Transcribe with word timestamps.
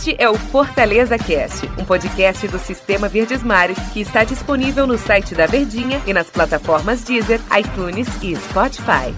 Este 0.00 0.16
é 0.18 0.30
o 0.30 0.34
Fortaleza 0.34 1.18
Cast, 1.18 1.66
um 1.78 1.84
podcast 1.84 2.48
do 2.48 2.58
Sistema 2.58 3.06
Verdes 3.06 3.42
Mares 3.42 3.78
que 3.92 4.00
está 4.00 4.24
disponível 4.24 4.86
no 4.86 4.96
site 4.96 5.34
da 5.34 5.44
Verdinha 5.44 6.00
e 6.06 6.14
nas 6.14 6.30
plataformas 6.30 7.04
Deezer, 7.04 7.38
iTunes 7.54 8.08
e 8.22 8.34
Spotify. 8.34 9.14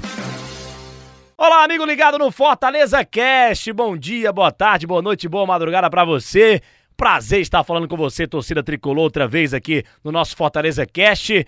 Olá, 1.38 1.62
amigo 1.62 1.84
ligado 1.84 2.18
no 2.18 2.32
Fortaleza 2.32 3.04
Cast. 3.04 3.72
Bom 3.72 3.96
dia, 3.96 4.32
boa 4.32 4.50
tarde, 4.50 4.84
boa 4.84 5.00
noite, 5.00 5.28
boa 5.28 5.46
madrugada 5.46 5.88
para 5.88 6.04
você. 6.04 6.60
Prazer 6.96 7.40
estar 7.42 7.62
falando 7.62 7.86
com 7.86 7.96
você, 7.96 8.26
torcida 8.26 8.60
tricolor, 8.60 9.04
outra 9.04 9.28
vez 9.28 9.54
aqui 9.54 9.84
no 10.02 10.10
nosso 10.10 10.36
Fortaleza 10.36 10.84
Cast. 10.84 11.46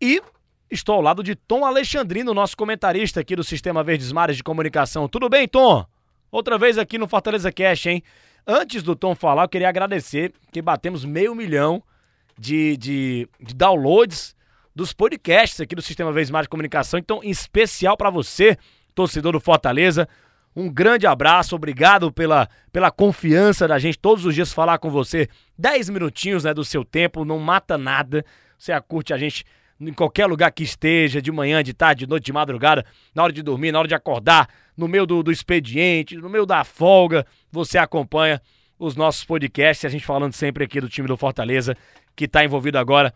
E 0.00 0.22
estou 0.70 0.94
ao 0.94 1.02
lado 1.02 1.24
de 1.24 1.34
Tom 1.34 1.64
Alexandrino, 1.64 2.32
nosso 2.32 2.56
comentarista 2.56 3.18
aqui 3.18 3.34
do 3.34 3.42
Sistema 3.42 3.82
Verdes 3.82 4.12
Mares 4.12 4.36
de 4.36 4.44
Comunicação. 4.44 5.08
Tudo 5.08 5.28
bem, 5.28 5.48
Tom? 5.48 5.84
Outra 6.30 6.56
vez 6.56 6.78
aqui 6.78 6.98
no 6.98 7.08
Fortaleza 7.08 7.50
Cast, 7.50 7.88
hein? 7.88 8.04
Antes 8.46 8.82
do 8.82 8.96
Tom 8.96 9.14
falar, 9.14 9.44
eu 9.44 9.48
queria 9.48 9.68
agradecer 9.68 10.32
que 10.52 10.62
batemos 10.62 11.04
meio 11.04 11.34
milhão 11.34 11.82
de, 12.38 12.76
de, 12.76 13.28
de 13.40 13.54
downloads 13.54 14.34
dos 14.74 14.92
podcasts 14.92 15.60
aqui 15.60 15.74
do 15.74 15.82
Sistema 15.82 16.12
Verdes 16.12 16.30
Mares 16.30 16.46
de 16.46 16.50
Comunicação. 16.50 16.98
Então, 16.98 17.22
em 17.22 17.30
especial 17.30 17.96
para 17.96 18.10
você, 18.10 18.56
torcedor 18.94 19.32
do 19.32 19.40
Fortaleza, 19.40 20.08
um 20.54 20.68
grande 20.68 21.06
abraço, 21.06 21.54
obrigado 21.54 22.10
pela, 22.12 22.48
pela 22.72 22.90
confiança 22.90 23.68
da 23.68 23.78
gente 23.78 23.98
todos 23.98 24.24
os 24.24 24.34
dias 24.34 24.52
falar 24.52 24.78
com 24.78 24.90
você. 24.90 25.28
10 25.58 25.90
minutinhos 25.90 26.44
né, 26.44 26.52
do 26.52 26.64
seu 26.64 26.84
tempo, 26.84 27.24
não 27.24 27.38
mata 27.38 27.78
nada. 27.78 28.24
Você 28.58 28.78
curte 28.80 29.12
a 29.12 29.18
gente 29.18 29.44
em 29.80 29.92
qualquer 29.92 30.26
lugar 30.26 30.50
que 30.52 30.62
esteja, 30.62 31.22
de 31.22 31.32
manhã, 31.32 31.62
de 31.62 31.72
tarde, 31.72 32.04
de 32.04 32.10
noite, 32.10 32.24
de 32.24 32.32
madrugada, 32.32 32.84
na 33.14 33.22
hora 33.22 33.32
de 33.32 33.42
dormir, 33.42 33.72
na 33.72 33.78
hora 33.78 33.88
de 33.88 33.94
acordar, 33.94 34.48
no 34.76 34.86
meio 34.86 35.06
do, 35.06 35.22
do 35.22 35.32
expediente, 35.32 36.16
no 36.16 36.28
meio 36.28 36.44
da 36.44 36.64
folga, 36.64 37.26
você 37.50 37.78
acompanha 37.78 38.40
os 38.78 38.96
nossos 38.96 39.24
podcasts, 39.24 39.84
a 39.84 39.88
gente 39.88 40.04
falando 40.04 40.32
sempre 40.32 40.64
aqui 40.64 40.80
do 40.80 40.88
time 40.88 41.08
do 41.08 41.16
Fortaleza, 41.16 41.76
que 42.14 42.24
está 42.24 42.44
envolvido 42.44 42.78
agora 42.78 43.12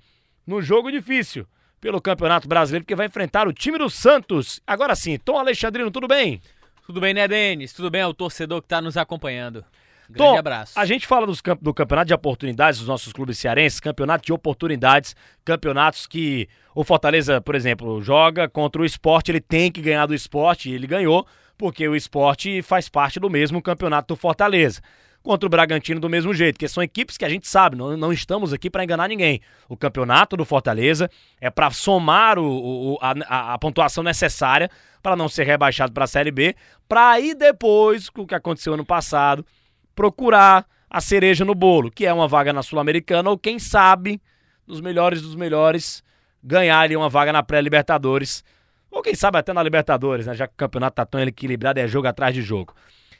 no 0.46 0.60
jogo 0.62 0.90
difícil 0.90 1.46
pelo 1.80 2.00
Campeonato 2.00 2.48
Brasileiro, 2.48 2.84
que 2.84 2.94
vai 2.94 3.06
enfrentar 3.06 3.46
o 3.46 3.52
time 3.52 3.76
do 3.76 3.90
Santos. 3.90 4.60
Agora 4.66 4.94
sim, 4.94 5.18
Tom 5.18 5.38
Alexandrino, 5.38 5.90
tudo 5.90 6.08
bem? 6.08 6.40
Tudo 6.86 7.00
bem, 7.00 7.14
né, 7.14 7.26
Denis? 7.26 7.72
Tudo 7.72 7.90
bem? 7.90 8.02
É 8.02 8.06
o 8.06 8.14
torcedor 8.14 8.60
que 8.60 8.66
está 8.66 8.80
nos 8.80 8.96
acompanhando. 8.96 9.64
Grande 10.08 10.32
Tom, 10.32 10.38
abraço. 10.38 10.78
A 10.78 10.84
gente 10.84 11.06
fala 11.06 11.26
dos, 11.26 11.42
do 11.60 11.72
campeonato 11.72 12.08
de 12.08 12.14
oportunidades 12.14 12.78
dos 12.78 12.88
nossos 12.88 13.12
clubes 13.12 13.38
cearenses, 13.38 13.80
campeonato 13.80 14.24
de 14.24 14.32
oportunidades, 14.32 15.16
campeonatos 15.44 16.06
que 16.06 16.48
o 16.74 16.84
Fortaleza, 16.84 17.40
por 17.40 17.54
exemplo, 17.54 18.02
joga 18.02 18.48
contra 18.48 18.82
o 18.82 18.84
esporte, 18.84 19.30
ele 19.30 19.40
tem 19.40 19.70
que 19.70 19.80
ganhar 19.80 20.06
do 20.06 20.14
esporte, 20.14 20.70
e 20.70 20.74
ele 20.74 20.86
ganhou, 20.86 21.26
porque 21.56 21.88
o 21.88 21.96
esporte 21.96 22.62
faz 22.62 22.88
parte 22.88 23.18
do 23.18 23.30
mesmo 23.30 23.62
campeonato 23.62 24.14
do 24.14 24.20
Fortaleza. 24.20 24.82
Contra 25.22 25.46
o 25.46 25.48
Bragantino 25.48 25.98
do 25.98 26.10
mesmo 26.10 26.34
jeito, 26.34 26.58
que 26.58 26.68
são 26.68 26.82
equipes 26.82 27.16
que 27.16 27.24
a 27.24 27.28
gente 27.30 27.48
sabe, 27.48 27.76
não, 27.76 27.96
não 27.96 28.12
estamos 28.12 28.52
aqui 28.52 28.68
para 28.68 28.84
enganar 28.84 29.08
ninguém. 29.08 29.40
O 29.70 29.74
campeonato 29.74 30.36
do 30.36 30.44
Fortaleza 30.44 31.10
é 31.40 31.48
para 31.48 31.70
somar 31.70 32.38
o, 32.38 32.44
o 32.44 32.98
a, 33.00 33.54
a 33.54 33.58
pontuação 33.58 34.04
necessária 34.04 34.68
para 35.02 35.16
não 35.16 35.26
ser 35.26 35.44
rebaixado 35.44 35.94
para 35.94 36.04
a 36.04 36.06
Série 36.06 36.30
B, 36.30 36.54
para 36.86 37.10
aí 37.10 37.34
depois, 37.34 38.10
o 38.14 38.26
que 38.26 38.34
aconteceu 38.34 38.74
ano 38.74 38.84
passado, 38.84 39.46
procurar 39.94 40.66
a 40.88 41.00
cereja 41.00 41.44
no 41.44 41.54
bolo, 41.54 41.90
que 41.90 42.06
é 42.06 42.12
uma 42.12 42.28
vaga 42.28 42.52
na 42.52 42.62
Sul-Americana 42.62 43.30
ou 43.30 43.38
quem 43.38 43.58
sabe, 43.58 44.20
nos 44.66 44.80
melhores 44.80 45.22
dos 45.22 45.34
melhores, 45.34 46.02
ganhar 46.42 46.80
ali 46.80 46.96
uma 46.96 47.08
vaga 47.08 47.32
na 47.32 47.42
pré-Libertadores. 47.42 48.44
Ou 48.90 49.02
quem 49.02 49.14
sabe 49.14 49.38
até 49.38 49.52
na 49.52 49.62
Libertadores, 49.62 50.26
né? 50.26 50.34
Já 50.34 50.46
que 50.46 50.54
o 50.54 50.56
campeonato 50.56 50.94
tá 50.94 51.04
tão 51.04 51.20
equilibrado, 51.20 51.80
é 51.80 51.88
jogo 51.88 52.06
atrás 52.06 52.34
de 52.34 52.42
jogo. 52.42 52.74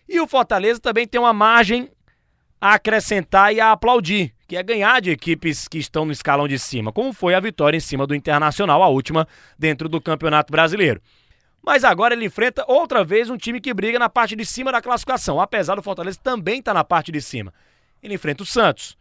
E 0.09 0.21
o 0.21 0.27
Fortaleza 0.27 0.79
também 0.79 1.07
tem 1.07 1.21
uma 1.21 1.33
margem 1.33 1.91
a 2.61 2.75
acrescentar 2.75 3.53
e 3.53 3.61
a 3.61 3.73
aplaudir, 3.73 4.33
que 4.47 4.57
é 4.57 4.63
ganhar 4.63 5.01
de 5.01 5.11
equipes 5.11 5.67
que 5.67 5.79
estão 5.79 6.05
no 6.05 6.13
escalão 6.13 6.47
de 6.47 6.59
cima, 6.59 6.93
como 6.93 7.13
foi 7.13 7.35
a 7.35 7.41
vitória 7.41 7.77
em 7.77 7.81
cima 7.81 8.07
do 8.07 8.15
Internacional, 8.15 8.83
a 8.83 8.89
última 8.89 9.27
dentro 9.59 9.89
do 9.89 10.01
Campeonato 10.01 10.51
Brasileiro. 10.51 11.01
Mas 11.65 11.83
agora 11.83 12.15
ele 12.15 12.27
enfrenta 12.27 12.63
outra 12.69 13.03
vez 13.03 13.31
um 13.31 13.39
time 13.39 13.59
que 13.59 13.73
briga 13.73 13.99
na 13.99 14.11
parte 14.11 14.37
de 14.37 14.45
cima 14.45 14.71
da 14.71 14.83
classificação, 14.83 15.41
apesar 15.41 15.77
do 15.77 15.83
Fortaleza 15.83 16.19
também 16.23 16.59
estar 16.59 16.73
tá 16.73 16.79
na 16.79 16.85
parte 16.85 17.11
de 17.11 17.23
cima. 17.23 17.55
Ele 18.03 18.15
enfrenta 18.15 18.43
o 18.43 18.47
Santos. 18.47 18.99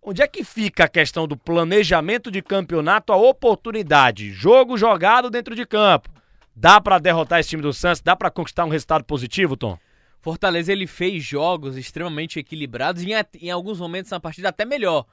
Onde 0.00 0.22
é 0.22 0.28
que 0.28 0.44
fica 0.44 0.84
a 0.84 0.88
questão 0.88 1.26
do 1.26 1.36
planejamento 1.36 2.30
de 2.30 2.40
campeonato, 2.40 3.12
a 3.12 3.16
oportunidade? 3.16 4.30
Jogo 4.30 4.76
jogado 4.76 5.28
dentro 5.28 5.56
de 5.56 5.66
campo. 5.66 6.08
Dá 6.54 6.80
para 6.80 7.00
derrotar 7.00 7.40
esse 7.40 7.48
time 7.48 7.62
do 7.62 7.72
Santos? 7.72 8.00
Dá 8.00 8.14
para 8.14 8.30
conquistar 8.30 8.64
um 8.64 8.68
resultado 8.68 9.02
positivo, 9.02 9.56
Tom? 9.56 9.76
Fortaleza 10.20 10.70
ele 10.70 10.86
fez 10.86 11.24
jogos 11.24 11.76
extremamente 11.76 12.38
equilibrados 12.38 13.02
e 13.02 13.12
em, 13.12 13.16
em 13.40 13.50
alguns 13.50 13.80
momentos 13.80 14.12
na 14.12 14.20
partida 14.20 14.50
até 14.50 14.64
melhor. 14.64 15.04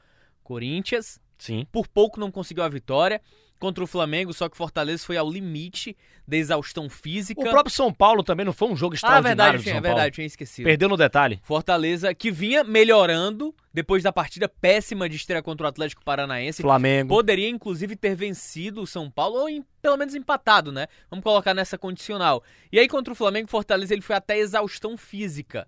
Corinthians, 0.44 1.20
Sim. 1.40 1.66
por 1.72 1.88
pouco 1.88 2.20
não 2.20 2.30
conseguiu 2.30 2.64
a 2.64 2.70
vitória 2.70 3.20
contra 3.62 3.84
o 3.84 3.88
Flamengo, 3.88 4.34
só 4.34 4.50
que 4.50 4.58
Fortaleza 4.58 5.06
foi 5.06 5.18
ao 5.18 5.30
limite 5.30 5.96
da 6.28 6.36
exaustão 6.36 6.90
física. 6.90 7.40
O 7.40 7.50
próprio 7.50 7.74
São 7.74 7.94
Paulo 7.94 8.24
também 8.24 8.44
não 8.44 8.52
foi 8.52 8.68
um 8.68 8.76
jogo 8.76 8.96
extraordinário. 8.96 9.32
Ah, 9.32 9.46
verdade, 9.46 9.64
tinha, 9.64 9.76
é 9.76 9.82
verdade, 9.82 10.16
tinha 10.16 10.26
esquecido. 10.26 10.66
Perdeu 10.66 10.90
no 10.90 10.98
detalhe. 10.98 11.40
Fortaleza 11.44 12.12
que 12.16 12.32
vinha 12.32 12.64
melhorando 12.64 13.54
depois 13.72 14.02
da 14.02 14.12
partida 14.12 14.50
péssima 14.50 15.08
de 15.08 15.16
estreia 15.16 15.44
contra 15.44 15.68
o 15.68 15.70
Atlético 15.70 16.04
Paranaense. 16.04 16.64
Flamengo. 16.64 17.10
Poderia 17.10 17.48
inclusive 17.48 17.96
ter 17.96 18.16
vencido 18.16 18.82
o 18.82 18.88
São 18.88 19.12
Paulo 19.12 19.42
ou 19.42 19.48
em, 19.48 19.64
pelo 19.80 19.96
menos 19.96 20.16
empatado, 20.16 20.72
né? 20.72 20.88
Vamos 21.10 21.24
colocar 21.24 21.54
nessa 21.54 21.78
condicional. 21.78 22.44
E 22.72 22.80
aí 22.80 22.88
contra 22.88 23.14
o 23.14 23.16
Flamengo, 23.16 23.48
Fortaleza 23.48 23.94
ele 23.94 24.02
foi 24.02 24.16
até 24.16 24.40
exaustão 24.40 24.98
física. 24.98 25.68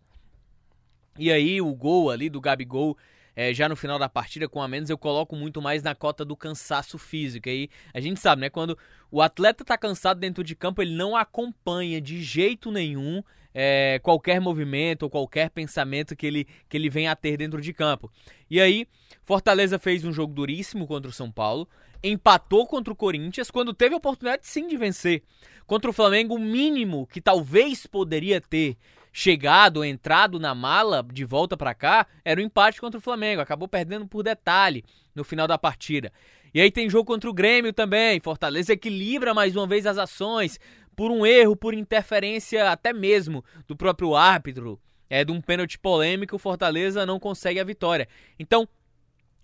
E 1.19 1.31
aí 1.31 1.61
o 1.61 1.71
gol 1.75 2.09
ali 2.09 2.27
do 2.27 2.41
Gabigol 2.41 2.97
é, 3.35 3.53
já 3.53 3.67
no 3.67 3.75
final 3.75 3.97
da 3.97 4.07
partida, 4.07 4.47
com 4.47 4.61
a 4.61 4.67
menos, 4.67 4.89
eu 4.89 4.97
coloco 4.97 5.35
muito 5.35 5.61
mais 5.61 5.81
na 5.81 5.95
cota 5.95 6.23
do 6.23 6.35
cansaço 6.35 6.97
físico. 6.97 7.49
Aí 7.49 7.69
a 7.93 7.99
gente 7.99 8.19
sabe, 8.19 8.41
né? 8.41 8.49
Quando 8.49 8.77
o 9.11 9.21
atleta 9.21 9.65
tá 9.65 9.77
cansado 9.77 10.19
dentro 10.19 10.43
de 10.43 10.55
campo, 10.55 10.81
ele 10.81 10.93
não 10.93 11.15
acompanha 11.15 11.99
de 11.99 12.21
jeito 12.21 12.71
nenhum 12.71 13.23
é, 13.53 13.99
qualquer 14.01 14.39
movimento 14.41 15.03
ou 15.03 15.09
qualquer 15.09 15.49
pensamento 15.49 16.15
que 16.15 16.25
ele, 16.25 16.47
que 16.67 16.75
ele 16.77 16.89
venha 16.89 17.11
a 17.11 17.15
ter 17.15 17.37
dentro 17.37 17.61
de 17.61 17.73
campo. 17.73 18.11
E 18.49 18.59
aí, 18.59 18.87
Fortaleza 19.23 19.77
fez 19.79 20.03
um 20.03 20.11
jogo 20.11 20.33
duríssimo 20.33 20.87
contra 20.87 21.09
o 21.09 21.13
São 21.13 21.31
Paulo, 21.31 21.67
empatou 22.03 22.67
contra 22.67 22.91
o 22.91 22.95
Corinthians, 22.95 23.49
quando 23.49 23.73
teve 23.73 23.93
a 23.93 23.97
oportunidade 23.97 24.47
sim 24.47 24.67
de 24.67 24.75
vencer. 24.75 25.23
Contra 25.65 25.89
o 25.89 25.93
Flamengo, 25.93 26.35
o 26.35 26.39
mínimo 26.39 27.07
que 27.07 27.21
talvez 27.21 27.87
poderia 27.87 28.41
ter 28.41 28.77
chegado, 29.15 29.85
entrado 29.85 30.39
na 30.39 30.55
mala 30.55 31.05
de 31.13 31.23
volta 31.23 31.55
para 31.55 31.75
cá, 31.75 32.07
era 32.25 32.41
o 32.41 32.43
um 32.43 32.47
empate 32.47 32.81
contra 32.81 32.97
o 32.97 33.01
Flamengo. 33.01 33.41
Acabou 33.41 33.67
perdendo 33.67 34.07
por 34.07 34.23
detalhe 34.23 34.83
no 35.13 35.23
final 35.23 35.47
da 35.47 35.57
partida. 35.57 36.11
E 36.51 36.59
aí 36.59 36.71
tem 36.71 36.89
jogo 36.89 37.05
contra 37.05 37.29
o 37.29 37.33
Grêmio 37.33 37.71
também. 37.71 38.19
Fortaleza 38.19 38.73
equilibra 38.73 39.33
mais 39.33 39.55
uma 39.55 39.67
vez 39.67 39.85
as 39.85 39.99
ações 39.99 40.59
por 40.95 41.11
um 41.11 41.25
erro, 41.25 41.55
por 41.55 41.75
interferência 41.75 42.71
até 42.71 42.91
mesmo 42.91 43.45
do 43.67 43.75
próprio 43.75 44.15
árbitro. 44.15 44.81
É 45.07 45.23
de 45.23 45.31
um 45.31 45.39
pênalti 45.39 45.77
polêmico, 45.77 46.35
o 46.35 46.39
Fortaleza 46.39 47.05
não 47.05 47.19
consegue 47.19 47.59
a 47.59 47.63
vitória. 47.63 48.07
Então, 48.39 48.67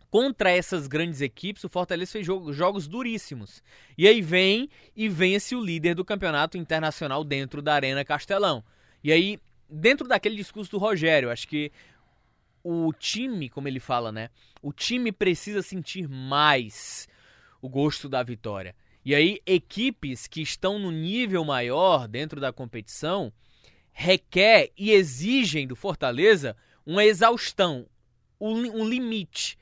contra 0.09 0.49
essas 0.49 0.87
grandes 0.87 1.21
equipes, 1.21 1.63
o 1.63 1.69
Fortaleza 1.69 2.11
fez 2.11 2.25
jogos, 2.25 2.55
jogos 2.55 2.87
duríssimos. 2.87 3.61
E 3.95 4.07
aí 4.07 4.19
vem 4.19 4.67
e 4.95 5.07
vence 5.07 5.55
o 5.55 5.63
líder 5.63 5.93
do 5.93 6.03
campeonato 6.03 6.57
internacional 6.57 7.23
dentro 7.23 7.61
da 7.61 7.75
Arena 7.75 8.03
Castelão. 8.03 8.63
E 9.03 9.11
aí 9.11 9.39
dentro 9.69 10.07
daquele 10.07 10.35
discurso 10.35 10.71
do 10.71 10.77
Rogério, 10.77 11.29
acho 11.29 11.47
que 11.47 11.71
o 12.63 12.91
time, 12.93 13.49
como 13.49 13.67
ele 13.67 13.79
fala, 13.79 14.11
né? 14.11 14.29
O 14.61 14.73
time 14.73 15.11
precisa 15.11 15.61
sentir 15.61 16.07
mais 16.07 17.07
o 17.61 17.69
gosto 17.69 18.09
da 18.09 18.23
vitória. 18.23 18.75
E 19.03 19.15
aí, 19.15 19.39
equipes 19.45 20.27
que 20.27 20.41
estão 20.41 20.77
no 20.77 20.91
nível 20.91 21.43
maior 21.45 22.07
dentro 22.07 22.39
da 22.39 22.51
competição 22.51 23.31
requer 23.91 24.71
e 24.77 24.91
exigem 24.91 25.67
do 25.67 25.75
Fortaleza 25.75 26.55
uma 26.85 27.03
exaustão, 27.03 27.85
um 28.39 28.87
limite 28.87 29.57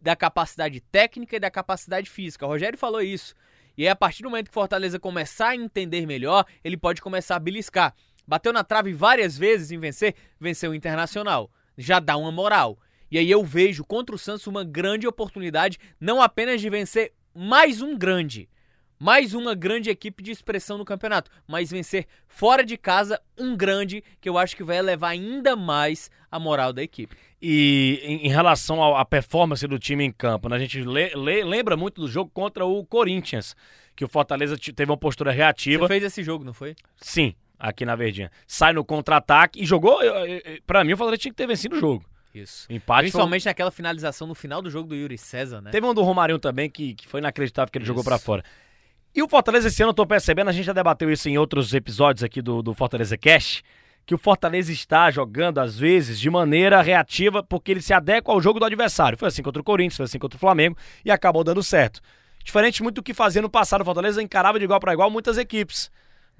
da 0.00 0.16
capacidade 0.16 0.80
técnica 0.80 1.36
e 1.36 1.40
da 1.40 1.50
capacidade 1.50 2.08
física. 2.10 2.44
O 2.44 2.48
Rogério 2.48 2.78
falou 2.78 3.00
isso. 3.00 3.34
E 3.76 3.84
aí, 3.84 3.88
a 3.88 3.96
partir 3.96 4.22
do 4.22 4.28
momento 4.28 4.48
que 4.48 4.54
Fortaleza 4.54 4.98
começar 4.98 5.50
a 5.50 5.56
entender 5.56 6.06
melhor, 6.06 6.44
ele 6.62 6.76
pode 6.76 7.00
começar 7.00 7.36
a 7.36 7.40
beliscar. 7.40 7.94
Bateu 8.26 8.52
na 8.52 8.64
trave 8.64 8.92
várias 8.92 9.36
vezes 9.36 9.70
em 9.70 9.78
vencer, 9.78 10.14
venceu 10.40 10.70
o 10.70 10.74
Internacional. 10.74 11.50
Já 11.76 12.00
dá 12.00 12.16
uma 12.16 12.32
moral. 12.32 12.78
E 13.10 13.18
aí 13.18 13.30
eu 13.30 13.44
vejo 13.44 13.84
contra 13.84 14.14
o 14.14 14.18
Santos 14.18 14.46
uma 14.46 14.64
grande 14.64 15.06
oportunidade, 15.06 15.78
não 16.00 16.22
apenas 16.22 16.60
de 16.60 16.70
vencer 16.70 17.12
mais 17.34 17.82
um 17.82 17.96
grande, 17.96 18.48
mais 18.98 19.34
uma 19.34 19.54
grande 19.54 19.90
equipe 19.90 20.22
de 20.22 20.30
expressão 20.30 20.78
no 20.78 20.84
campeonato, 20.84 21.30
mas 21.46 21.70
vencer 21.70 22.06
fora 22.26 22.64
de 22.64 22.76
casa 22.76 23.20
um 23.36 23.56
grande 23.56 24.02
que 24.20 24.28
eu 24.28 24.38
acho 24.38 24.56
que 24.56 24.62
vai 24.62 24.78
elevar 24.78 25.10
ainda 25.10 25.56
mais 25.56 26.10
a 26.30 26.38
moral 26.38 26.72
da 26.72 26.82
equipe. 26.82 27.16
E 27.40 28.00
em, 28.02 28.28
relação 28.28 28.96
à 28.96 29.04
performance 29.04 29.66
do 29.66 29.78
time 29.78 30.04
em 30.04 30.12
campo, 30.12 30.48
né? 30.48 30.56
a 30.56 30.58
gente 30.58 30.80
le, 30.82 31.10
le, 31.14 31.42
lembra 31.42 31.76
muito 31.76 32.00
do 32.00 32.08
jogo 32.08 32.30
contra 32.32 32.64
o 32.64 32.82
Corinthians, 32.86 33.56
que 33.96 34.04
o 34.04 34.08
Fortaleza 34.08 34.56
teve 34.56 34.90
uma 34.90 34.96
postura 34.96 35.32
reativa. 35.32 35.84
Você 35.84 35.88
fez 35.88 36.04
esse 36.04 36.22
jogo, 36.22 36.44
não 36.44 36.54
foi? 36.54 36.76
Sim, 36.96 37.34
aqui 37.62 37.86
na 37.86 37.94
Verdinha. 37.94 38.30
Sai 38.44 38.72
no 38.72 38.84
contra-ataque 38.84 39.62
e 39.62 39.64
jogou. 39.64 39.98
Pra 40.66 40.82
mim, 40.82 40.94
o 40.94 40.96
Fortaleza 40.96 41.20
tinha 41.22 41.32
que 41.32 41.36
ter 41.36 41.46
vencido 41.46 41.76
o 41.76 41.78
jogo. 41.78 42.04
Isso. 42.34 42.66
Empate 42.68 42.96
foi- 42.96 43.02
Principalmente 43.04 43.44
naquela 43.46 43.70
finalização 43.70 44.26
no 44.26 44.34
final 44.34 44.60
do 44.60 44.68
jogo 44.68 44.88
do 44.88 44.94
Yuri 44.96 45.16
César, 45.16 45.60
né? 45.60 45.70
Teve 45.70 45.86
um 45.86 45.94
do 45.94 46.02
Romarinho 46.02 46.38
também 46.38 46.68
que, 46.68 46.94
que 46.94 47.06
foi 47.06 47.20
inacreditável 47.20 47.70
que 47.70 47.78
ele 47.78 47.84
jogou 47.84 48.00
Isso. 48.00 48.08
pra 48.10 48.18
fora. 48.18 48.42
E 49.14 49.22
o 49.22 49.28
Fortaleza 49.28 49.68
esse 49.68 49.82
ano, 49.82 49.90
eu 49.90 49.94
tô 49.94 50.06
percebendo, 50.06 50.48
a 50.48 50.52
gente 50.52 50.64
já 50.64 50.72
debateu 50.72 51.10
isso 51.12 51.28
em 51.28 51.36
outros 51.38 51.72
episódios 51.74 52.24
aqui 52.24 52.40
do, 52.40 52.62
do 52.62 52.72
Fortaleza 52.74 53.16
Cash, 53.18 53.62
que 54.06 54.14
o 54.14 54.18
Fortaleza 54.18 54.72
está 54.72 55.10
jogando, 55.10 55.58
às 55.58 55.78
vezes, 55.78 56.18
de 56.18 56.30
maneira 56.30 56.80
reativa, 56.80 57.42
porque 57.42 57.70
ele 57.70 57.82
se 57.82 57.92
adequa 57.92 58.32
ao 58.32 58.40
jogo 58.40 58.58
do 58.58 58.64
adversário. 58.64 59.18
Foi 59.18 59.28
assim 59.28 59.42
contra 59.42 59.60
o 59.60 59.64
Corinthians, 59.64 59.98
foi 59.98 60.04
assim 60.06 60.18
contra 60.18 60.36
o 60.36 60.40
Flamengo, 60.40 60.76
e 61.04 61.10
acabou 61.10 61.44
dando 61.44 61.62
certo. 61.62 62.00
Diferente 62.42 62.82
muito 62.82 62.96
do 62.96 63.02
que 63.02 63.12
fazia 63.14 63.42
no 63.42 63.50
passado, 63.50 63.82
o 63.82 63.84
Fortaleza 63.84 64.22
encarava 64.22 64.58
de 64.58 64.64
igual 64.64 64.80
para 64.80 64.94
igual 64.94 65.10
muitas 65.10 65.36
equipes 65.38 65.90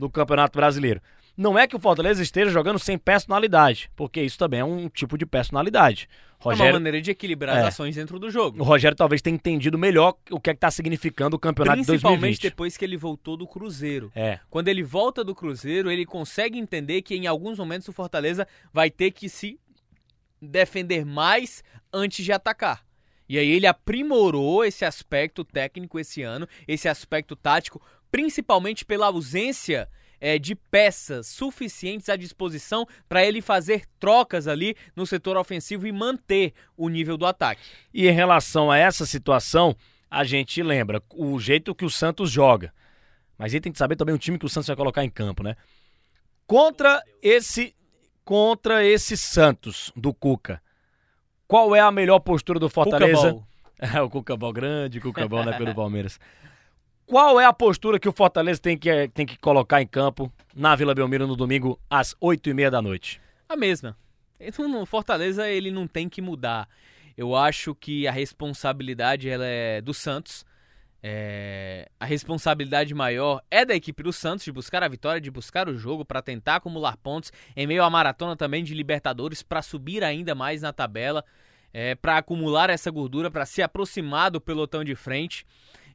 do 0.02 0.10
Campeonato 0.10 0.58
Brasileiro. 0.58 1.00
Não 1.34 1.58
é 1.58 1.66
que 1.66 1.74
o 1.74 1.78
Fortaleza 1.78 2.22
esteja 2.22 2.50
jogando 2.50 2.78
sem 2.78 2.98
personalidade, 2.98 3.90
porque 3.96 4.20
isso 4.22 4.36
também 4.38 4.60
é 4.60 4.64
um 4.64 4.86
tipo 4.88 5.16
de 5.16 5.24
personalidade. 5.24 6.06
É 6.12 6.44
uma 6.44 6.52
Rogério, 6.52 6.74
maneira 6.74 7.00
de 7.00 7.10
equilibrar 7.10 7.56
É. 7.56 7.60
as 7.60 7.66
ações 7.68 7.94
dentro 7.96 8.18
do 8.18 8.30
jogo. 8.30 8.60
o 8.60 8.64
Rogério 8.64 8.94
talvez 8.96 9.22
tenha 9.22 9.34
entendido 9.34 9.78
melhor 9.78 10.14
o 10.30 10.38
que 10.38 10.50
é 10.50 10.54
que 10.54 10.60
tá 10.60 10.70
significando 10.70 11.36
o 11.36 11.38
campeonato 11.38 11.80
de 11.80 11.86
Principalmente 11.86 12.20
2020. 12.20 12.42
depois 12.42 12.76
que 12.76 12.84
ele 12.84 12.98
voltou 12.98 13.36
do 13.38 13.46
Cruzeiro. 13.46 14.12
É. 14.14 14.40
Quando 14.50 14.68
ele 14.68 14.82
volta 14.82 15.24
do 15.24 15.34
Cruzeiro, 15.34 15.90
ele 15.90 16.04
consegue 16.04 16.58
entender 16.58 17.00
que 17.00 17.14
em 17.14 17.26
alguns 17.26 17.58
momentos 17.58 17.88
o 17.88 17.92
Fortaleza 17.92 18.46
vai 18.72 18.90
ter 18.90 19.10
que 19.12 19.28
se 19.28 19.58
defender 20.40 21.04
mais 21.06 21.62
antes 21.92 22.24
de 22.24 22.32
atacar. 22.32 22.84
E 23.28 23.38
aí 23.38 23.50
ele 23.50 23.66
aprimorou 23.66 24.64
esse 24.64 24.84
aspecto 24.84 25.44
técnico 25.44 25.98
esse 25.98 26.22
ano, 26.22 26.46
esse 26.68 26.88
aspecto 26.88 27.34
tático, 27.36 27.80
principalmente 28.12 28.84
pela 28.84 29.06
ausência 29.06 29.88
é, 30.20 30.38
de 30.38 30.54
peças 30.54 31.26
suficientes 31.26 32.08
à 32.08 32.14
disposição 32.14 32.86
para 33.08 33.24
ele 33.24 33.40
fazer 33.40 33.84
trocas 33.98 34.46
ali 34.46 34.76
no 34.94 35.04
setor 35.04 35.36
ofensivo 35.36 35.86
e 35.86 35.90
manter 35.90 36.52
o 36.76 36.88
nível 36.88 37.16
do 37.16 37.26
ataque. 37.26 37.62
E 37.92 38.06
em 38.06 38.12
relação 38.12 38.70
a 38.70 38.78
essa 38.78 39.04
situação, 39.04 39.74
a 40.08 40.22
gente 40.22 40.62
lembra 40.62 41.02
o 41.12 41.40
jeito 41.40 41.74
que 41.74 41.84
o 41.86 41.90
Santos 41.90 42.30
joga. 42.30 42.72
Mas 43.36 43.52
aí 43.54 43.60
tem 43.60 43.72
que 43.72 43.78
saber 43.78 43.96
também 43.96 44.14
o 44.14 44.18
time 44.18 44.38
que 44.38 44.46
o 44.46 44.48
Santos 44.48 44.68
vai 44.68 44.76
colocar 44.76 45.02
em 45.02 45.10
campo, 45.10 45.42
né? 45.42 45.56
Contra 46.46 47.02
esse 47.20 47.74
contra 48.24 48.84
esse 48.84 49.16
Santos 49.16 49.90
do 49.96 50.14
Cuca. 50.14 50.62
Qual 51.48 51.74
é 51.74 51.80
a 51.80 51.90
melhor 51.90 52.20
postura 52.20 52.60
do 52.60 52.68
Fortaleza? 52.68 53.32
Cuca-ball. 53.32 53.46
É, 53.82 54.00
o 54.00 54.08
Cucabal 54.08 54.52
grande, 54.52 55.00
Cucabal 55.00 55.44
na 55.44 55.50
época 55.50 55.70
do 55.70 55.74
Palmeiras. 55.74 56.20
Qual 57.06 57.38
é 57.38 57.44
a 57.44 57.52
postura 57.52 57.98
que 57.98 58.08
o 58.08 58.12
Fortaleza 58.12 58.60
tem 58.60 58.78
que, 58.78 59.08
tem 59.08 59.26
que 59.26 59.36
colocar 59.38 59.82
em 59.82 59.86
campo 59.86 60.32
na 60.54 60.74
Vila 60.74 60.94
Belmiro 60.94 61.26
no 61.26 61.36
domingo 61.36 61.78
às 61.90 62.14
oito 62.20 62.48
e 62.48 62.54
meia 62.54 62.70
da 62.70 62.80
noite? 62.80 63.20
A 63.48 63.56
mesma. 63.56 63.96
Então, 64.40 64.66
no 64.68 64.86
Fortaleza 64.86 65.48
ele 65.48 65.70
não 65.70 65.86
tem 65.86 66.08
que 66.08 66.22
mudar. 66.22 66.68
Eu 67.16 67.36
acho 67.36 67.74
que 67.74 68.06
a 68.08 68.12
responsabilidade 68.12 69.28
ela 69.28 69.44
é 69.44 69.80
do 69.80 69.92
Santos. 69.92 70.44
É, 71.02 71.88
A 71.98 72.06
responsabilidade 72.06 72.94
maior 72.94 73.42
é 73.50 73.64
da 73.64 73.74
equipe 73.74 74.02
do 74.04 74.12
Santos 74.12 74.44
de 74.44 74.52
buscar 74.52 74.82
a 74.82 74.88
vitória, 74.88 75.20
de 75.20 75.30
buscar 75.30 75.68
o 75.68 75.76
jogo 75.76 76.04
para 76.04 76.22
tentar 76.22 76.56
acumular 76.56 76.96
pontos 76.96 77.32
em 77.56 77.66
meio 77.66 77.82
à 77.82 77.90
maratona 77.90 78.36
também 78.36 78.62
de 78.62 78.72
Libertadores 78.72 79.42
para 79.42 79.60
subir 79.62 80.04
ainda 80.04 80.34
mais 80.34 80.62
na 80.62 80.72
tabela, 80.72 81.24
é, 81.74 81.94
para 81.96 82.18
acumular 82.18 82.70
essa 82.70 82.90
gordura, 82.90 83.30
para 83.30 83.44
se 83.44 83.62
aproximar 83.62 84.30
do 84.30 84.40
pelotão 84.40 84.84
de 84.84 84.94
frente. 84.94 85.44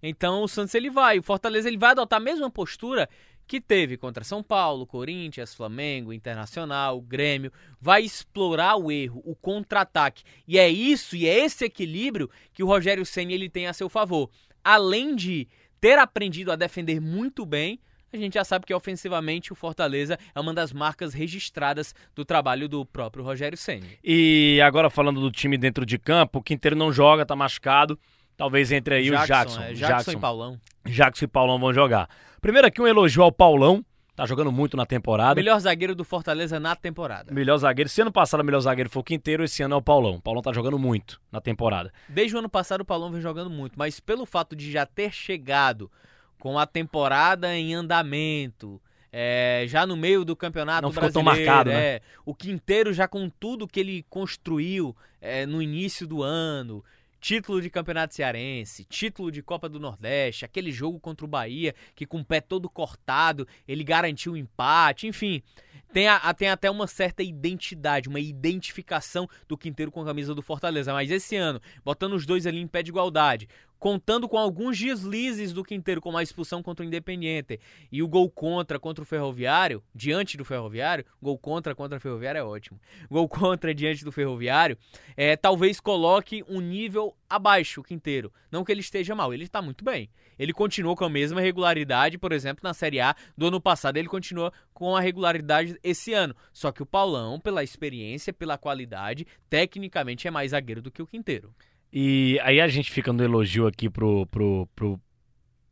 Então 0.02 0.44
o 0.44 0.48
Santos 0.48 0.74
ele 0.76 0.90
vai, 0.90 1.20
o 1.20 1.24
Fortaleza 1.24 1.68
ele 1.68 1.78
vai 1.78 1.92
adotar 1.92 2.18
a 2.18 2.24
mesma 2.24 2.50
postura 2.50 3.08
que 3.48 3.62
teve 3.62 3.96
contra 3.96 4.24
São 4.24 4.44
Paulo, 4.44 4.86
Corinthians, 4.86 5.56
Flamengo, 5.56 6.12
Internacional, 6.12 7.00
Grêmio, 7.00 7.52
vai 7.80 8.04
explorar 8.04 8.76
o 8.76 8.92
erro, 8.92 9.22
o 9.26 9.34
contra-ataque. 9.34 10.24
E 10.46 10.60
é 10.60 10.70
isso, 10.70 11.16
e 11.16 11.26
é 11.26 11.46
esse 11.46 11.64
equilíbrio 11.64 12.30
que 12.54 12.62
o 12.62 12.68
Rogério 12.68 13.06
Ceni 13.06 13.34
ele 13.34 13.50
tem 13.50 13.68
a 13.68 13.74
seu 13.74 13.88
favor. 13.88 14.30
Além 14.64 15.16
de 15.16 15.48
ter 15.80 15.98
aprendido 15.98 16.52
a 16.52 16.58
defender 16.58 17.00
muito 17.00 17.46
bem, 17.46 17.80
a 18.12 18.18
gente 18.18 18.34
já 18.34 18.44
sabe 18.44 18.66
que 18.66 18.74
ofensivamente 18.74 19.52
o 19.52 19.56
Fortaleza 19.56 20.18
é 20.34 20.40
uma 20.40 20.54
das 20.54 20.74
marcas 20.74 21.14
registradas 21.14 21.94
do 22.16 22.26
trabalho 22.26 22.68
do 22.68 22.86
próprio 22.86 23.24
Rogério 23.24 23.58
Ceni. 23.58 23.98
E 24.04 24.60
agora 24.64 24.90
falando 24.90 25.22
do 25.22 25.32
time 25.32 25.58
dentro 25.58 25.86
de 25.86 25.98
campo, 25.98 26.40
o 26.40 26.44
Quinteiro 26.44 26.76
não 26.76 26.92
joga, 26.92 27.26
tá 27.26 27.36
machucado. 27.36 28.00
Talvez 28.38 28.72
entre 28.72 28.95
aí 28.95 29.10
o 29.10 29.25
Jackson. 29.25 29.62
é, 29.62 29.74
Jackson, 29.74 30.12
e 30.12 30.18
Paulão. 30.18 30.60
Jackson 30.86 31.25
e 31.25 31.28
Paulão 31.28 31.60
vão 31.60 31.74
jogar. 31.74 32.07
Primeiro 32.39 32.68
aqui 32.68 32.80
um 32.80 32.88
elogio 32.88 33.24
ao 33.24 33.31
Paulão, 33.31 33.84
tá 34.16 34.28
jogando 34.28 34.51
muito 34.51 34.78
na 34.78 34.86
temporada. 34.86 35.34
Melhor 35.36 35.60
zagueiro 35.60 35.95
do 35.95 36.04
Fortaleza 36.04 36.60
na 36.60 36.75
temporada. 36.75 37.34
Melhor 37.34 37.57
zagueiro. 37.57 37.89
Se 37.89 38.00
ano 38.00 38.12
passado 38.12 38.42
o 38.42 38.44
melhor 38.44 38.60
zagueiro 38.60 38.92
foi 38.92 39.01
o 39.01 39.04
Quinteiro, 39.04 39.44
esse 39.44 39.63
ano 39.63 39.74
é 39.74 39.78
o 39.78 39.81
Paulão. 39.81 40.18
O 40.18 40.22
Paulão 40.22 40.44
tá 40.44 40.54
jogando 40.54 40.78
muito 40.78 41.19
na 41.31 41.42
temporada. 41.42 41.92
Desde 42.07 42.36
o 42.36 42.39
ano 42.39 42.48
passado 42.48 42.81
o 42.81 42.86
Paulão 42.86 43.12
vem 43.12 43.22
jogando 43.22 43.50
muito, 43.50 43.74
mas 43.75 44.00
pelo 44.00 44.25
fato 44.25 44.56
de 44.56 44.72
já 44.72 44.86
ter 44.86 45.12
chegado 45.12 45.92
com 46.40 46.60
a 46.60 46.68
temporada 46.68 47.56
em 47.56 47.74
andamento, 47.74 48.80
é, 49.12 49.66
já 49.68 49.86
no 49.86 49.98
meio 49.98 50.24
do 50.24 50.36
campeonato 50.36 50.83
Não 50.83 50.92
ficou 50.92 51.12
tão 51.12 51.24
marcado, 51.24 51.72
né? 51.72 51.75
é, 51.75 52.01
o 52.24 52.36
Quinteiro 52.36 52.94
já 52.94 53.07
com 53.07 53.30
tudo 53.30 53.68
que 53.68 53.80
ele 53.80 54.06
construiu 54.10 54.95
é, 55.19 55.45
no 55.45 55.60
início 55.62 56.06
do 56.06 56.22
ano, 56.22 56.83
título 57.28 57.62
de 57.62 57.70
campeonato 57.70 58.16
cearense, 58.16 58.86
título 58.86 59.30
de 59.30 59.44
Copa 59.44 59.68
do 59.68 59.82
Nordeste, 59.82 60.46
aquele 60.46 60.72
jogo 60.72 60.98
contra 60.98 61.26
o 61.26 61.28
Bahia 61.28 61.76
que 61.94 62.06
com 62.06 62.22
o 62.22 62.26
pé 62.26 62.40
todo 62.40 62.70
cortado 62.70 63.46
ele 63.68 63.84
garantiu 63.84 64.32
o 64.32 64.38
empate, 64.38 65.08
enfim. 65.08 65.44
Tem, 65.92 66.08
a- 66.08 66.34
tem 66.34 66.48
até 66.50 66.72
uma 66.72 66.88
certa 66.88 67.22
identidade, 67.22 68.08
uma 68.08 68.22
identificação 68.22 69.28
do 69.46 69.58
Quinteiro 69.58 69.92
com 69.92 70.02
a 70.02 70.06
camisa 70.06 70.34
do 70.34 70.42
Fortaleza. 70.42 70.94
Mas 70.94 71.12
esse 71.12 71.36
ano, 71.36 71.62
botando 71.84 72.14
os 72.14 72.26
dois 72.26 72.48
ali 72.48 72.62
em 72.62 72.68
pé 72.68 72.82
de 72.82 72.92
igualdade, 72.92 73.50
contando 73.80 74.28
com 74.28 74.38
alguns 74.38 74.78
deslizes 74.78 75.54
do 75.54 75.64
Quinteiro, 75.64 76.02
como 76.02 76.18
a 76.18 76.24
expulsão 76.24 76.64
contra 76.64 76.84
o 76.84 76.88
Independiente 76.88 77.60
e 77.92 78.02
o 78.02 78.08
gol 78.08 78.30
contra 78.30 78.80
contra 78.80 79.04
o 79.04 79.06
Ferroviário, 79.06 79.84
diante 79.94 80.38
do 80.38 80.46
Ferroviário, 80.46 81.06
gol 81.22 81.38
contra 81.38 81.76
contra 81.76 81.98
o 81.98 82.02
Ferroviário 82.02 82.40
é 82.40 82.44
ótimo. 82.44 82.80
Gol 83.10 83.28
contra 83.28 83.74
diante 83.74 84.04
do 84.04 84.12
Ferroviário, 84.12 84.78
é, 85.16 85.36
talvez 85.36 85.80
coloque 85.80 86.44
um 86.48 86.60
nível 86.60 87.16
abaixo 87.30 87.82
o 87.82 87.84
Quinteiro. 87.84 88.32
Não 88.52 88.64
que 88.64 88.72
ele 88.72 88.82
esteja 88.82 89.16
mal, 89.16 89.34
ele 89.34 89.44
está 89.44 89.62
muito 89.62 89.84
bem. 89.84 90.10
Ele 90.38 90.54
continuou 90.54 90.96
com 90.96 91.04
a 91.04 91.10
mesma 91.10 91.42
regularidade, 91.42 92.18
por 92.18 92.32
exemplo, 92.32 92.62
na 92.64 92.74
Série 92.74 93.00
A 93.00 93.16
do 93.36 93.48
ano 93.48 93.60
passado, 93.60 93.98
ele 93.98 94.08
continua 94.08 94.54
com 94.74 94.96
a 94.96 95.02
regularidade 95.02 95.78
esse 95.84 96.14
ano. 96.14 96.36
Só 96.54 96.72
que 96.72 96.84
o 96.84 96.86
Paulão, 96.86 97.40
pela 97.40 97.64
experiência, 97.64 98.32
pela 98.32 98.58
qualidade, 98.58 99.26
tecnicamente 99.50 100.28
é 100.28 100.31
mais 100.31 100.52
zagueiro 100.52 100.81
do 100.81 100.92
que 100.92 101.02
o 101.02 101.07
Quinteiro. 101.07 101.54
E 101.99 102.39
aí 102.44 102.61
a 102.61 102.68
gente 102.68 102.92
fica 102.92 103.11
no 103.11 103.23
elogio 103.23 103.66
aqui 103.66 103.89
pro, 103.89 104.27
pro, 104.27 104.69
pro, 104.75 104.99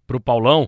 pro 0.08 0.20
Paulão. 0.20 0.68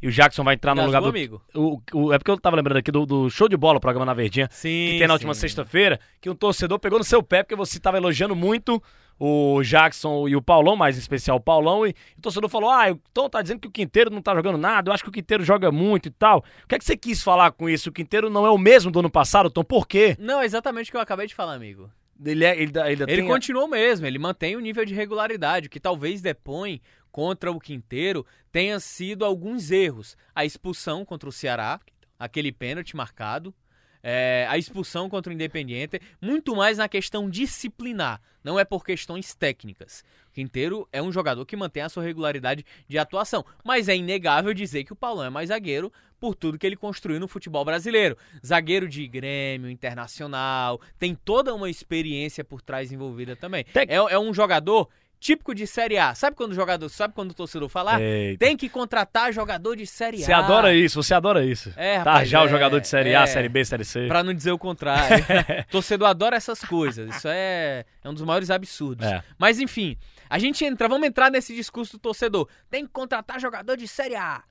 E 0.00 0.08
o 0.08 0.10
Jackson 0.10 0.42
vai 0.42 0.54
entrar 0.54 0.74
no 0.74 0.86
lugar 0.86 1.02
do. 1.02 1.08
amigo. 1.08 1.42
O, 1.54 1.80
o- 1.92 2.12
é 2.14 2.18
porque 2.18 2.30
eu 2.30 2.40
tava 2.40 2.56
lembrando 2.56 2.78
aqui 2.78 2.90
do, 2.90 3.04
do 3.04 3.28
show 3.28 3.46
de 3.46 3.58
bola, 3.58 3.76
o 3.76 3.80
programa 3.80 4.06
na 4.06 4.14
Verdinha. 4.14 4.48
Sim. 4.50 4.68
que 4.92 4.98
tem 5.00 5.06
na 5.06 5.12
última 5.12 5.34
sexta-feira, 5.34 6.00
que 6.18 6.30
um 6.30 6.34
torcedor 6.34 6.78
pegou 6.78 6.98
no 6.98 7.04
seu 7.04 7.22
pé, 7.22 7.42
porque 7.42 7.54
você 7.54 7.76
estava 7.76 7.98
elogiando 7.98 8.34
muito 8.34 8.82
o 9.18 9.62
Jackson 9.62 10.28
e 10.28 10.34
o 10.36 10.40
Paulão, 10.40 10.76
mais 10.76 10.96
em 10.96 11.00
especial 11.00 11.36
o 11.36 11.40
Paulão, 11.40 11.86
e 11.86 11.90
o 12.16 12.20
torcedor 12.22 12.48
falou: 12.48 12.70
Ah, 12.70 12.90
o 12.90 12.98
Tom 13.12 13.28
tá 13.28 13.42
dizendo 13.42 13.60
que 13.60 13.68
o 13.68 13.70
Quinteiro 13.70 14.08
não 14.10 14.22
tá 14.22 14.34
jogando 14.34 14.56
nada, 14.56 14.88
eu 14.88 14.94
acho 14.94 15.02
que 15.02 15.10
o 15.10 15.12
Quinteiro 15.12 15.44
joga 15.44 15.70
muito 15.70 16.06
e 16.08 16.10
tal. 16.10 16.38
O 16.64 16.68
que 16.68 16.74
é 16.74 16.78
que 16.78 16.84
você 16.86 16.96
quis 16.96 17.22
falar 17.22 17.50
com 17.52 17.68
isso? 17.68 17.90
O 17.90 17.92
Quinteiro 17.92 18.30
não 18.30 18.46
é 18.46 18.50
o 18.50 18.56
mesmo 18.58 18.90
do 18.90 19.00
ano 19.00 19.10
passado, 19.10 19.50
Tom? 19.50 19.62
Por 19.62 19.86
quê? 19.86 20.16
Não, 20.18 20.40
é 20.40 20.46
exatamente 20.46 20.88
o 20.88 20.90
que 20.92 20.96
eu 20.96 21.02
acabei 21.02 21.26
de 21.26 21.34
falar, 21.34 21.52
amigo. 21.54 21.90
Ele, 22.24 22.44
é, 22.44 22.52
ele, 22.56 22.72
ele, 22.78 23.02
Ele 23.02 23.06
tem- 23.06 23.26
continuou 23.26 23.68
mesmo, 23.68 24.06
ele 24.06 24.18
mantém 24.18 24.56
o 24.56 24.60
nível 24.60 24.84
de 24.84 24.94
regularidade, 24.94 25.66
o 25.66 25.70
que 25.70 25.78
talvez 25.80 26.22
depõe 26.22 26.80
contra 27.12 27.50
o 27.50 27.60
Quinteiro 27.60 28.24
tenha 28.50 28.78
sido 28.80 29.24
alguns 29.24 29.70
erros. 29.70 30.16
A 30.34 30.44
expulsão 30.44 31.04
contra 31.04 31.28
o 31.28 31.32
Ceará, 31.32 31.80
aquele 32.18 32.52
pênalti 32.52 32.96
marcado, 32.96 33.54
é, 34.02 34.46
a 34.48 34.56
expulsão 34.56 35.08
contra 35.10 35.30
o 35.30 35.34
Independiente, 35.34 36.00
muito 36.22 36.54
mais 36.54 36.78
na 36.78 36.88
questão 36.88 37.28
disciplinar, 37.28 38.20
não 38.44 38.58
é 38.58 38.64
por 38.64 38.84
questões 38.84 39.34
técnicas. 39.34 40.04
Quinteiro 40.40 40.86
é 40.92 41.00
um 41.00 41.10
jogador 41.10 41.46
que 41.46 41.56
mantém 41.56 41.82
a 41.82 41.88
sua 41.88 42.02
regularidade 42.02 42.62
de 42.86 42.98
atuação, 42.98 43.42
mas 43.64 43.88
é 43.88 43.96
inegável 43.96 44.52
dizer 44.52 44.84
que 44.84 44.92
o 44.92 44.96
Paulão 44.96 45.24
é 45.24 45.30
mais 45.30 45.48
zagueiro 45.48 45.90
por 46.20 46.34
tudo 46.34 46.58
que 46.58 46.66
ele 46.66 46.76
construiu 46.76 47.18
no 47.18 47.26
futebol 47.26 47.64
brasileiro. 47.64 48.18
Zagueiro 48.44 48.86
de 48.86 49.06
Grêmio, 49.08 49.70
Internacional, 49.70 50.78
tem 50.98 51.14
toda 51.14 51.54
uma 51.54 51.70
experiência 51.70 52.44
por 52.44 52.60
trás 52.60 52.92
envolvida 52.92 53.34
também. 53.34 53.64
Tem- 53.64 53.86
É, 53.88 53.94
é 53.94 54.18
um 54.18 54.34
jogador 54.34 54.90
típico 55.18 55.54
de 55.54 55.66
Série 55.66 55.98
A. 55.98 56.14
Sabe 56.14 56.36
quando 56.36 56.52
o 56.52 56.54
jogador, 56.54 56.88
sabe 56.88 57.14
quando 57.14 57.30
o 57.30 57.34
torcedor 57.34 57.68
fala? 57.68 57.96
"Ah, 57.96 58.00
Eita. 58.00 58.44
Tem 58.44 58.56
que 58.56 58.68
contratar 58.68 59.32
jogador 59.32 59.76
de 59.76 59.86
Série 59.86 60.22
A. 60.22 60.26
Você 60.26 60.32
adora 60.32 60.74
isso, 60.74 61.02
você 61.02 61.14
adora 61.14 61.44
isso. 61.44 61.72
É, 61.76 61.94
tá 61.94 62.10
rapaz, 62.10 62.28
já 62.28 62.42
o 62.42 62.46
é, 62.46 62.48
jogador 62.48 62.80
de 62.80 62.88
Série 62.88 63.14
A, 63.14 63.22
é. 63.22 63.26
Série 63.26 63.48
B, 63.48 63.64
Série 63.64 63.84
C. 63.84 64.06
Pra 64.06 64.22
não 64.22 64.32
dizer 64.32 64.52
o 64.52 64.58
contrário. 64.58 65.24
Torcedor 65.70 66.08
adora 66.08 66.36
essas 66.36 66.60
coisas. 66.60 67.14
Isso 67.16 67.28
é, 67.28 67.84
é 68.02 68.08
um 68.08 68.14
dos 68.14 68.22
maiores 68.22 68.50
absurdos. 68.50 69.06
É. 69.06 69.22
Mas 69.38 69.58
enfim, 69.58 69.96
a 70.28 70.38
gente 70.38 70.64
entra, 70.64 70.88
vamos 70.88 71.06
entrar 71.06 71.30
nesse 71.30 71.54
discurso 71.54 71.96
do 71.96 72.00
torcedor. 72.00 72.48
Tem 72.70 72.84
que 72.86 72.92
contratar 72.92 73.40
jogador 73.40 73.76
de 73.76 73.88
Série 73.88 74.16
A. 74.16 74.42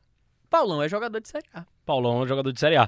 Paulão 0.49 0.81
é 0.81 0.87
jogador 0.87 1.19
de 1.19 1.27
Série 1.27 1.47
A. 1.53 1.65
Paulão 1.85 2.23
é 2.23 2.27
jogador 2.27 2.51
de 2.51 2.59
Série 2.59 2.77
A. 2.77 2.87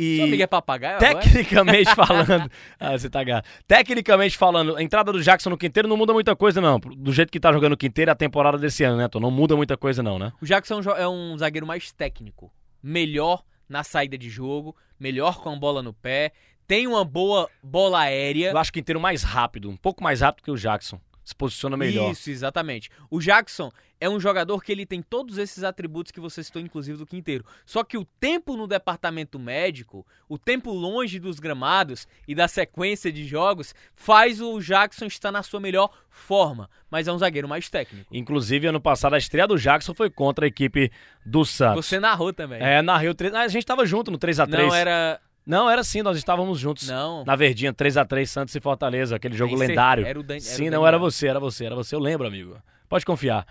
E 0.00 0.14
Seu 0.14 0.26
amigo 0.26 0.42
é 0.44 0.46
papagaio 0.46 1.00
tecnicamente 1.00 1.90
falando, 1.96 2.48
ah, 2.78 2.96
você 2.96 3.10
tá 3.10 3.24
gato. 3.24 3.48
Tecnicamente 3.66 4.38
falando, 4.38 4.76
a 4.76 4.82
entrada 4.82 5.12
do 5.12 5.20
Jackson 5.20 5.50
no 5.50 5.58
Quinteiro 5.58 5.88
não 5.88 5.96
muda 5.96 6.12
muita 6.12 6.36
coisa 6.36 6.60
não. 6.60 6.78
Do 6.78 7.12
jeito 7.12 7.32
que 7.32 7.40
tá 7.40 7.52
jogando 7.52 7.72
o 7.72 7.76
Quinteiro 7.76 8.08
a 8.12 8.14
temporada 8.14 8.56
desse 8.56 8.84
ano, 8.84 8.96
né, 8.96 9.08
Tom? 9.08 9.18
Não 9.18 9.32
muda 9.32 9.56
muita 9.56 9.76
coisa 9.76 10.00
não, 10.00 10.16
né? 10.16 10.32
O 10.40 10.46
Jackson 10.46 10.80
é 10.80 10.86
um 10.86 10.96
é 10.98 11.08
um 11.08 11.36
zagueiro 11.36 11.66
mais 11.66 11.90
técnico. 11.90 12.52
Melhor 12.80 13.42
na 13.68 13.82
saída 13.82 14.16
de 14.16 14.30
jogo, 14.30 14.76
melhor 15.00 15.42
com 15.42 15.50
a 15.50 15.56
bola 15.56 15.82
no 15.82 15.92
pé, 15.92 16.30
tem 16.64 16.86
uma 16.86 17.04
boa 17.04 17.50
bola 17.60 18.02
aérea. 18.02 18.50
Eu 18.52 18.58
acho 18.58 18.70
o 18.70 18.74
Quinteiro 18.74 19.00
mais 19.00 19.24
rápido, 19.24 19.68
um 19.68 19.76
pouco 19.76 20.00
mais 20.00 20.20
rápido 20.20 20.44
que 20.44 20.50
o 20.52 20.56
Jackson. 20.56 21.00
Se 21.28 21.34
posiciona 21.34 21.76
melhor. 21.76 22.10
Isso, 22.10 22.30
exatamente. 22.30 22.88
O 23.10 23.20
Jackson 23.20 23.70
é 24.00 24.08
um 24.08 24.18
jogador 24.18 24.64
que 24.64 24.72
ele 24.72 24.86
tem 24.86 25.02
todos 25.02 25.36
esses 25.36 25.62
atributos 25.62 26.10
que 26.10 26.20
você 26.20 26.42
citou, 26.42 26.62
inclusive 26.62 26.96
do 26.96 27.04
Quinteiro. 27.04 27.44
Só 27.66 27.84
que 27.84 27.98
o 27.98 28.04
tempo 28.18 28.56
no 28.56 28.66
departamento 28.66 29.38
médico, 29.38 30.06
o 30.26 30.38
tempo 30.38 30.72
longe 30.72 31.18
dos 31.18 31.38
gramados 31.38 32.08
e 32.26 32.34
da 32.34 32.48
sequência 32.48 33.12
de 33.12 33.26
jogos, 33.26 33.74
faz 33.94 34.40
o 34.40 34.58
Jackson 34.58 35.04
estar 35.04 35.30
na 35.30 35.42
sua 35.42 35.60
melhor 35.60 35.90
forma. 36.08 36.70
Mas 36.90 37.06
é 37.06 37.12
um 37.12 37.18
zagueiro 37.18 37.46
mais 37.46 37.68
técnico. 37.68 38.08
Inclusive, 38.10 38.66
ano 38.66 38.80
passado, 38.80 39.12
a 39.12 39.18
estreia 39.18 39.46
do 39.46 39.58
Jackson 39.58 39.92
foi 39.92 40.08
contra 40.08 40.46
a 40.46 40.48
equipe 40.48 40.90
do 41.26 41.44
Santos. 41.44 41.84
Você 41.84 42.00
narrou 42.00 42.32
também. 42.32 42.62
É, 42.62 42.80
na 42.80 42.96
Rio 42.96 43.14
3. 43.14 43.34
A 43.34 43.48
gente 43.48 43.66
tava 43.66 43.84
junto 43.84 44.10
no 44.10 44.18
3x3. 44.18 44.48
Não 44.48 44.74
era. 44.74 45.20
Não, 45.48 45.70
era 45.70 45.82
sim, 45.82 46.02
nós 46.02 46.18
estávamos 46.18 46.60
juntos. 46.60 46.86
Não. 46.86 47.24
Na 47.24 47.34
Verdinha, 47.34 47.72
3x3, 47.72 48.26
Santos 48.26 48.54
e 48.54 48.60
Fortaleza, 48.60 49.16
aquele 49.16 49.34
jogo 49.34 49.56
Tem 49.56 49.66
lendário. 49.68 50.04
era 50.06 50.20
o 50.20 50.22
Dan- 50.22 50.34
era 50.34 50.40
sim, 50.42 50.68
o 50.68 50.70
não 50.70 50.86
era 50.86 50.98
você, 50.98 51.26
era 51.26 51.40
você, 51.40 51.64
era 51.64 51.74
você. 51.74 51.94
Eu 51.94 52.00
lembro, 52.00 52.26
amigo. 52.26 52.54
Pode 52.86 53.06
confiar. 53.06 53.46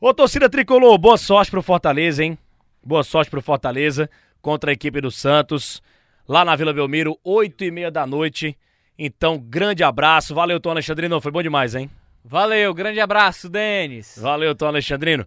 Ô, 0.00 0.14
torcida 0.14 0.48
tricolor, 0.48 0.96
boa 0.96 1.18
sorte 1.18 1.50
pro 1.50 1.62
Fortaleza, 1.62 2.24
hein? 2.24 2.38
Boa 2.82 3.04
sorte 3.04 3.30
pro 3.30 3.42
Fortaleza 3.42 4.08
contra 4.40 4.70
a 4.70 4.72
equipe 4.72 4.98
do 5.02 5.10
Santos, 5.10 5.82
lá 6.26 6.46
na 6.46 6.56
Vila 6.56 6.72
Belmiro, 6.72 7.18
8 7.22 7.64
e 7.64 7.70
meia 7.70 7.90
da 7.90 8.06
noite. 8.06 8.56
Então, 8.98 9.38
grande 9.38 9.84
abraço. 9.84 10.34
Valeu, 10.34 10.58
Tom 10.58 10.70
Alexandrino. 10.70 11.20
Foi 11.20 11.30
bom 11.30 11.42
demais, 11.42 11.74
hein? 11.74 11.90
Valeu, 12.24 12.72
grande 12.72 13.00
abraço, 13.00 13.50
Denis. 13.50 14.18
Valeu, 14.18 14.54
Tom 14.54 14.66
Alexandrino. 14.68 15.26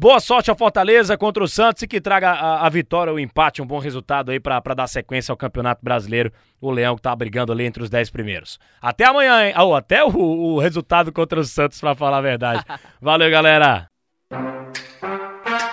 Boa 0.00 0.20
sorte 0.20 0.48
ao 0.48 0.54
Fortaleza 0.54 1.18
contra 1.18 1.42
o 1.42 1.48
Santos 1.48 1.82
e 1.82 1.88
que 1.88 2.00
traga 2.00 2.30
a, 2.30 2.64
a 2.64 2.68
vitória, 2.68 3.12
o 3.12 3.18
empate, 3.18 3.60
um 3.60 3.66
bom 3.66 3.80
resultado 3.80 4.30
aí 4.30 4.38
pra 4.38 4.60
pra 4.60 4.72
dar 4.72 4.86
sequência 4.86 5.32
ao 5.32 5.36
Campeonato 5.36 5.80
Brasileiro. 5.82 6.32
O 6.60 6.70
Leão 6.70 6.94
que 6.94 7.02
tá 7.02 7.16
brigando 7.16 7.50
ali 7.50 7.64
entre 7.64 7.82
os 7.82 7.90
10 7.90 8.08
primeiros. 8.10 8.60
Até 8.80 9.06
amanhã, 9.06 9.44
hein? 9.44 9.54
Ou 9.58 9.74
até 9.74 10.04
o, 10.04 10.10
o 10.10 10.60
resultado 10.60 11.10
contra 11.10 11.40
o 11.40 11.44
Santos, 11.44 11.80
pra 11.80 11.96
falar 11.96 12.18
a 12.18 12.20
verdade. 12.20 12.62
Valeu, 13.02 13.28
galera. 13.28 13.88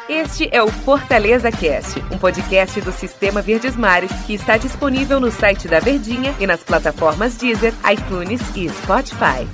Este 0.09 0.49
é 0.51 0.63
o 0.63 0.69
Fortaleza 0.69 1.51
Cast, 1.51 1.99
um 2.11 2.17
podcast 2.17 2.81
do 2.81 2.91
Sistema 2.91 3.43
Verdes 3.43 3.75
Mares 3.75 4.11
que 4.25 4.33
está 4.33 4.57
disponível 4.57 5.19
no 5.19 5.29
site 5.29 5.67
da 5.67 5.79
Verdinha 5.79 6.33
e 6.39 6.47
nas 6.47 6.63
plataformas 6.63 7.37
Deezer, 7.37 7.75
iTunes 7.91 8.41
e 8.55 8.67
Spotify. 8.69 9.47